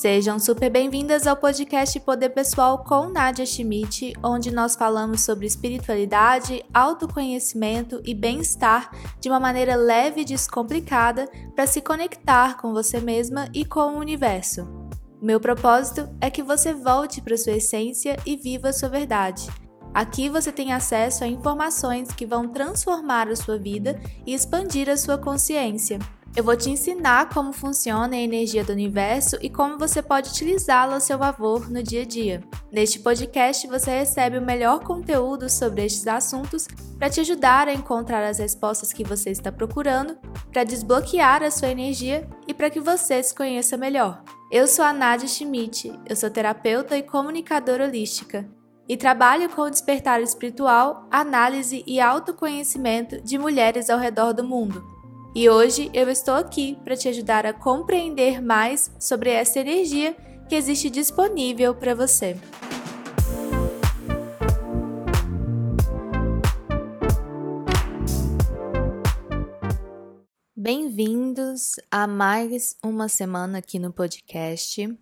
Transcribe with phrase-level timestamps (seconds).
[0.00, 6.64] Sejam super bem-vindas ao podcast Poder Pessoal com Nadia Schmidt, onde nós falamos sobre espiritualidade,
[6.72, 13.48] autoconhecimento e bem-estar de uma maneira leve e descomplicada para se conectar com você mesma
[13.52, 14.68] e com o universo.
[15.20, 19.48] Meu propósito é que você volte para sua essência e viva sua verdade.
[19.92, 24.96] Aqui você tem acesso a informações que vão transformar a sua vida e expandir a
[24.96, 25.98] sua consciência.
[26.36, 30.96] Eu vou te ensinar como funciona a energia do universo e como você pode utilizá-la
[30.96, 32.44] a seu favor no dia a dia.
[32.70, 36.68] Neste podcast, você recebe o melhor conteúdo sobre estes assuntos
[36.98, 40.16] para te ajudar a encontrar as respostas que você está procurando,
[40.52, 44.22] para desbloquear a sua energia e para que você se conheça melhor.
[44.50, 48.48] Eu sou a Nadia Schmidt, eu sou terapeuta e comunicadora holística
[48.88, 54.97] e trabalho com o despertar espiritual, análise e autoconhecimento de mulheres ao redor do mundo.
[55.34, 60.16] E hoje eu estou aqui para te ajudar a compreender mais sobre essa energia
[60.48, 62.36] que existe disponível para você.
[70.56, 74.98] Bem-vindos a mais uma semana aqui no podcast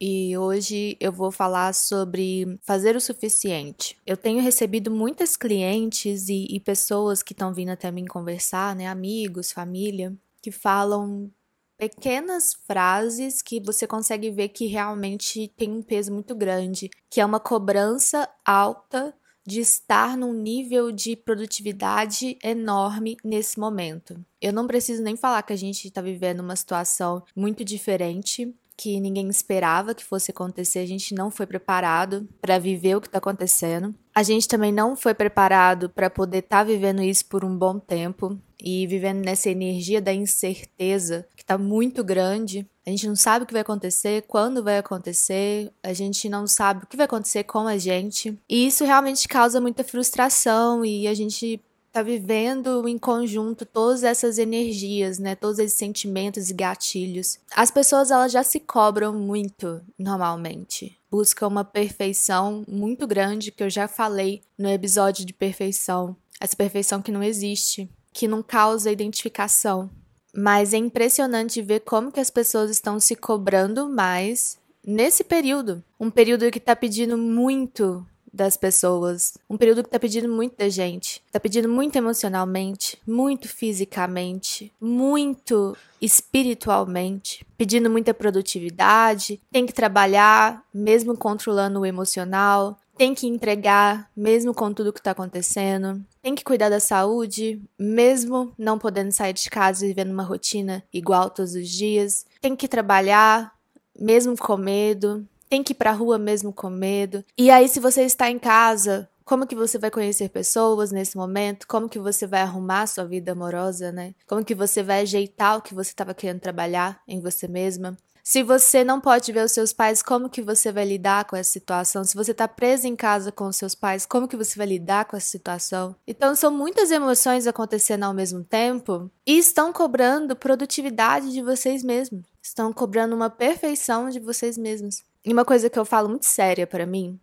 [0.00, 3.98] e hoje eu vou falar sobre fazer o suficiente.
[4.06, 8.86] Eu tenho recebido muitas clientes e, e pessoas que estão vindo até mim conversar, né,
[8.86, 11.30] amigos, família, que falam
[11.76, 17.24] pequenas frases que você consegue ver que realmente tem um peso muito grande, que é
[17.24, 19.14] uma cobrança alta
[19.46, 24.22] de estar num nível de produtividade enorme nesse momento.
[24.40, 28.98] Eu não preciso nem falar que a gente está vivendo uma situação muito diferente que
[28.98, 33.18] ninguém esperava que fosse acontecer, a gente não foi preparado para viver o que está
[33.18, 33.94] acontecendo.
[34.14, 37.78] A gente também não foi preparado para poder estar tá vivendo isso por um bom
[37.78, 42.66] tempo e vivendo nessa energia da incerteza que está muito grande.
[42.86, 46.84] A gente não sabe o que vai acontecer, quando vai acontecer, a gente não sabe
[46.84, 48.38] o que vai acontecer com a gente.
[48.48, 51.60] E isso realmente causa muita frustração e a gente
[51.92, 55.34] tá vivendo em conjunto todas essas energias, né?
[55.34, 57.38] Todos esses sentimentos e gatilhos.
[57.54, 60.98] As pessoas elas já se cobram muito normalmente.
[61.10, 66.16] Buscam uma perfeição muito grande que eu já falei no episódio de perfeição.
[66.40, 69.90] Essa perfeição que não existe, que não causa identificação.
[70.34, 75.82] Mas é impressionante ver como que as pessoas estão se cobrando mais nesse período.
[75.98, 79.36] Um período que está pedindo muito das pessoas.
[79.48, 81.22] Um período que tá pedindo muito da gente.
[81.32, 91.16] Tá pedindo muito emocionalmente, muito fisicamente, muito espiritualmente, pedindo muita produtividade, tem que trabalhar mesmo
[91.16, 96.68] controlando o emocional, tem que entregar mesmo com tudo que tá acontecendo, tem que cuidar
[96.68, 101.68] da saúde, mesmo não podendo sair de casa e vivendo uma rotina igual todos os
[101.68, 103.54] dias, tem que trabalhar
[103.98, 107.24] mesmo com medo, tem que ir pra rua mesmo com medo.
[107.36, 111.66] E aí, se você está em casa, como que você vai conhecer pessoas nesse momento?
[111.66, 114.14] Como que você vai arrumar sua vida amorosa, né?
[114.28, 117.96] Como que você vai ajeitar o que você estava querendo trabalhar em você mesma?
[118.22, 121.50] Se você não pode ver os seus pais, como que você vai lidar com essa
[121.50, 122.04] situação?
[122.04, 125.06] Se você está presa em casa com os seus pais, como que você vai lidar
[125.06, 125.96] com essa situação?
[126.06, 132.22] Então são muitas emoções acontecendo ao mesmo tempo e estão cobrando produtividade de vocês mesmos.
[132.40, 135.02] Estão cobrando uma perfeição de vocês mesmos.
[135.24, 137.20] E uma coisa que eu falo muito séria para mim,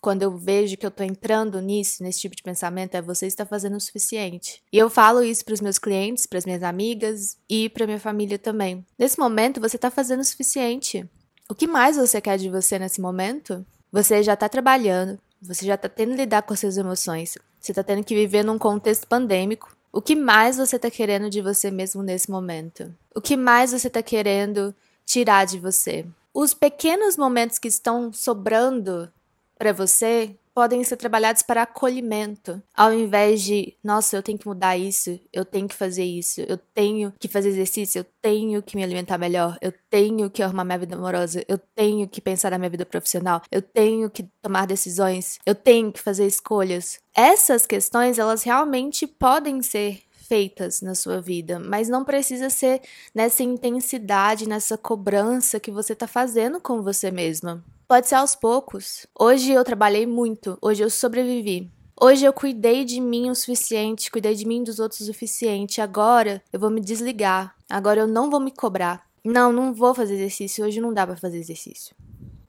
[0.00, 3.44] quando eu vejo que eu tô entrando nisso, nesse tipo de pensamento, é você está
[3.44, 4.62] fazendo o suficiente.
[4.72, 8.00] E eu falo isso para os meus clientes, para as minhas amigas e para minha
[8.00, 8.84] família também.
[8.98, 11.08] Nesse momento, você está fazendo o suficiente.
[11.48, 13.64] O que mais você quer de você nesse momento?
[13.92, 17.72] Você já está trabalhando, você já está tendo que lidar com as suas emoções, você
[17.72, 19.74] está tendo que viver num contexto pandêmico.
[19.92, 22.94] O que mais você está querendo de você mesmo nesse momento?
[23.14, 24.74] O que mais você está querendo
[25.04, 26.06] tirar de você?
[26.32, 29.12] Os pequenos momentos que estão sobrando
[29.58, 34.76] para você podem ser trabalhados para acolhimento, ao invés de, nossa, eu tenho que mudar
[34.76, 38.82] isso, eu tenho que fazer isso, eu tenho que fazer exercício, eu tenho que me
[38.84, 42.70] alimentar melhor, eu tenho que arrumar minha vida amorosa, eu tenho que pensar na minha
[42.70, 47.00] vida profissional, eu tenho que tomar decisões, eu tenho que fazer escolhas.
[47.14, 50.00] Essas questões, elas realmente podem ser
[50.30, 52.80] feitas na sua vida, mas não precisa ser
[53.12, 57.64] nessa intensidade, nessa cobrança que você está fazendo com você mesma.
[57.88, 59.08] Pode ser aos poucos.
[59.18, 61.68] Hoje eu trabalhei muito, hoje eu sobrevivi.
[62.00, 65.80] Hoje eu cuidei de mim o suficiente, cuidei de mim e dos outros o suficiente.
[65.80, 67.56] Agora eu vou me desligar.
[67.68, 69.04] Agora eu não vou me cobrar.
[69.24, 70.64] Não, não vou fazer exercício.
[70.64, 71.94] Hoje não dá para fazer exercício.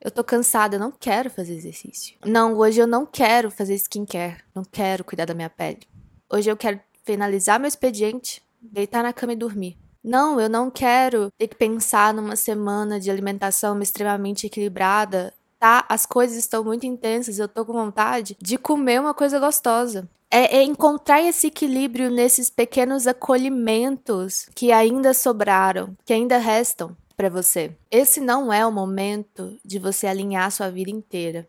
[0.00, 2.16] Eu tô cansada, eu não quero fazer exercício.
[2.24, 4.38] Não, hoje eu não quero fazer skincare.
[4.54, 5.80] Não quero cuidar da minha pele.
[6.30, 9.76] Hoje eu quero finalizar meu expediente, deitar na cama e dormir.
[10.02, 15.32] Não, eu não quero ter que pensar numa semana de alimentação extremamente equilibrada.
[15.58, 20.08] Tá, as coisas estão muito intensas, eu tô com vontade de comer uma coisa gostosa.
[20.28, 27.28] É, é encontrar esse equilíbrio nesses pequenos acolhimentos que ainda sobraram, que ainda restam para
[27.28, 27.70] você.
[27.90, 31.46] Esse não é o momento de você alinhar sua vida inteira.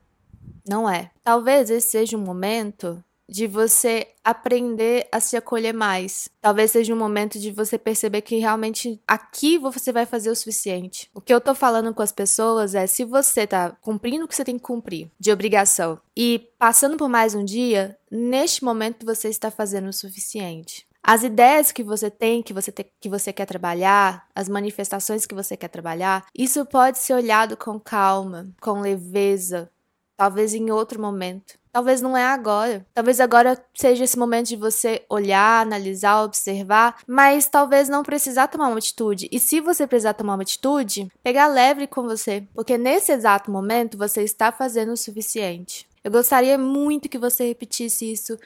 [0.67, 1.09] Não é.
[1.23, 3.03] Talvez esse seja um momento
[3.33, 6.29] de você aprender a se acolher mais.
[6.39, 11.09] Talvez seja um momento de você perceber que realmente aqui você vai fazer o suficiente.
[11.15, 14.35] O que eu tô falando com as pessoas é se você tá cumprindo o que
[14.35, 19.29] você tem que cumprir de obrigação e passando por mais um dia, neste momento você
[19.29, 20.85] está fazendo o suficiente.
[21.01, 25.33] As ideias que você tem, que você, te, que você quer trabalhar, as manifestações que
[25.33, 29.71] você quer trabalhar, isso pode ser olhado com calma, com leveza,
[30.15, 31.62] talvez em outro momento.
[31.73, 32.85] Talvez não é agora.
[32.93, 38.67] Talvez agora seja esse momento de você olhar, analisar, observar, mas talvez não precisar tomar
[38.67, 39.27] uma atitude.
[39.31, 43.97] E se você precisar tomar uma atitude, pegar leve com você, porque nesse exato momento
[43.97, 45.87] você está fazendo o suficiente.
[46.03, 48.37] Eu gostaria muito que você repetisse isso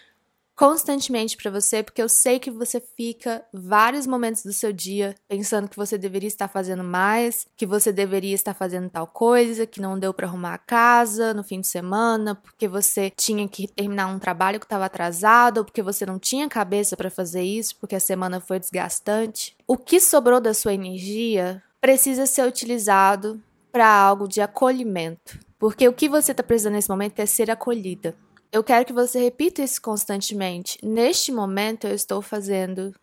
[0.58, 5.70] constantemente para você, porque eu sei que você fica vários momentos do seu dia pensando
[5.70, 10.00] que você deveria estar fazendo mais, que você deveria estar fazendo tal coisa, que não
[10.00, 14.18] deu para arrumar a casa no fim de semana, porque você tinha que terminar um
[14.18, 18.00] trabalho que estava atrasado, ou porque você não tinha cabeça para fazer isso, porque a
[18.00, 19.56] semana foi desgastante.
[19.68, 23.40] O que sobrou da sua energia precisa ser utilizado
[23.72, 25.38] para algo de acolhimento.
[25.60, 28.16] Porque o que você está precisando nesse momento é ser acolhida.
[28.52, 30.80] Eu quero que você repita isso constantemente.
[30.84, 32.94] Neste momento eu estou fazendo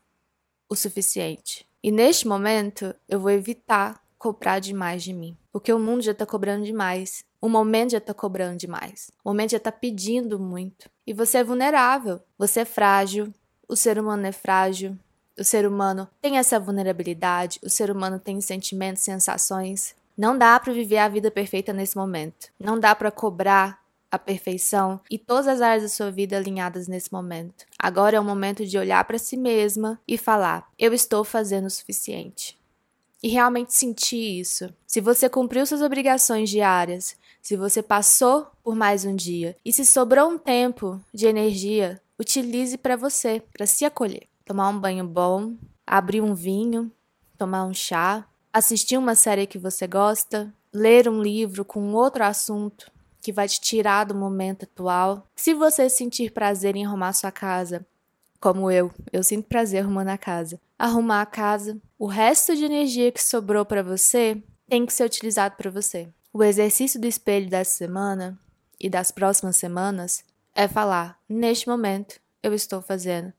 [0.69, 1.67] o suficiente.
[1.83, 5.37] E neste momento eu vou evitar cobrar demais de mim.
[5.53, 7.25] Porque o mundo já está cobrando demais.
[7.41, 9.11] O momento já está cobrando demais.
[9.23, 10.89] O momento já está pedindo muito.
[11.07, 12.21] E você é vulnerável.
[12.39, 13.33] Você é frágil.
[13.69, 14.99] O ser humano é frágil.
[15.39, 17.61] O ser humano tem essa vulnerabilidade.
[17.63, 19.95] O ser humano tem sentimentos, sensações.
[20.17, 22.49] Não dá para viver a vida perfeita nesse momento.
[22.59, 23.84] Não dá para cobrar
[24.15, 27.65] a perfeição e todas as áreas da sua vida alinhadas nesse momento.
[27.79, 31.71] Agora é o momento de olhar para si mesma e falar: eu estou fazendo o
[31.71, 32.59] suficiente.
[33.23, 34.69] E realmente sentir isso.
[34.87, 39.85] Se você cumpriu suas obrigações diárias, se você passou por mais um dia e se
[39.85, 44.29] sobrou um tempo de energia, utilize para você, para se acolher.
[44.45, 45.55] Tomar um banho bom,
[45.87, 46.93] abrir um vinho,
[47.39, 52.91] tomar um chá, assistir uma série que você gosta, ler um livro com outro assunto,
[53.25, 55.27] que vai te tirar do momento atual.
[55.35, 57.87] Se você sentir prazer em arrumar sua casa,
[58.39, 60.61] como eu, eu sinto prazer arrumando a casa.
[60.79, 65.57] Arrumar a casa, o resto de energia que sobrou para você tem que ser utilizado
[65.57, 66.07] para você.
[66.35, 68.39] O exercício do espelho dessa semana
[68.79, 70.23] e das próximas semanas
[70.55, 73.33] é falar: neste momento eu estou fazendo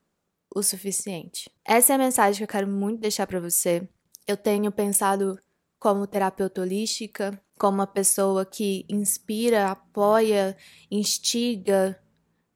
[0.56, 1.48] o suficiente.
[1.64, 3.88] Essa é a mensagem que eu quero muito deixar para você.
[4.26, 5.40] Eu tenho pensado
[5.78, 10.56] como terapeuta holística, como uma pessoa que inspira, apoia,
[10.90, 12.00] instiga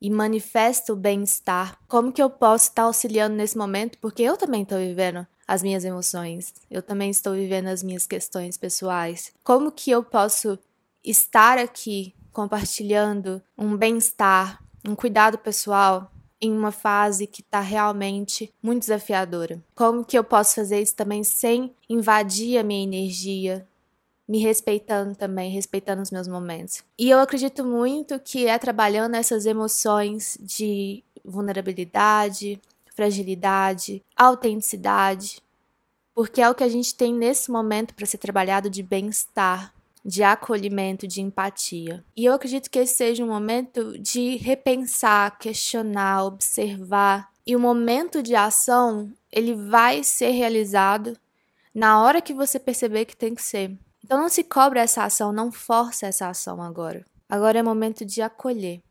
[0.02, 1.78] e manifesta o bem-estar.
[1.88, 3.98] Como que eu posso estar auxiliando nesse momento?
[4.00, 8.56] Porque eu também estou vivendo as minhas emoções, eu também estou vivendo as minhas questões
[8.56, 9.34] pessoais.
[9.44, 10.60] Como que eu posso
[11.04, 18.82] estar aqui compartilhando um bem-estar, um cuidado pessoal em uma fase que está realmente muito
[18.82, 19.62] desafiadora?
[19.76, 23.68] Como que eu posso fazer isso também sem invadir a minha energia,
[24.30, 26.84] me respeitando também, respeitando os meus momentos.
[27.00, 32.62] E eu acredito muito que é trabalhando essas emoções de vulnerabilidade,
[32.96, 35.42] fragilidade, autenticidade,
[36.14, 39.74] porque é o que a gente tem nesse momento para ser trabalhado de bem-estar,
[40.06, 42.06] de acolhimento, de empatia.
[42.16, 47.32] E eu acredito que esse seja um momento de repensar, questionar, observar.
[47.48, 51.18] E o momento de ação, ele vai ser realizado
[51.74, 53.76] na hora que você perceber que tem que ser.
[54.04, 57.06] Então não se cobra essa ação, não força essa ação agora.
[57.28, 58.82] Agora é momento de acolher.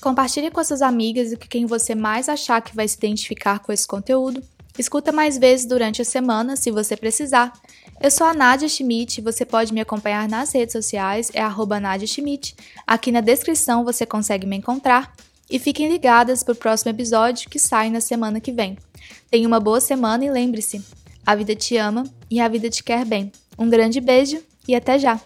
[0.00, 3.72] Compartilhe com suas amigas e com quem você mais achar que vai se identificar com
[3.72, 4.42] esse conteúdo.
[4.78, 7.52] Escuta mais vezes durante a semana, se você precisar.
[8.00, 12.08] Eu sou a Nadia Schmidt, você pode me acompanhar nas redes sociais, é arroba Nadia
[12.08, 12.56] Schmidt.
[12.86, 15.14] Aqui na descrição você consegue me encontrar.
[15.48, 18.76] E fiquem ligadas para o próximo episódio que sai na semana que vem.
[19.30, 20.82] Tenha uma boa semana e lembre-se,
[21.26, 23.32] a vida te ama e a vida te quer bem.
[23.58, 25.20] Um grande beijo e até já!